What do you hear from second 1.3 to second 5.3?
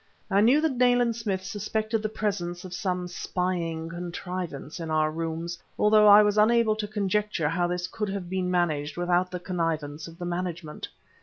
suspected the presence of some spying contrivance in our